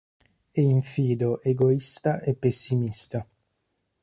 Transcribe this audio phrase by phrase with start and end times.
[0.49, 3.27] È infido, egoista e pessimista.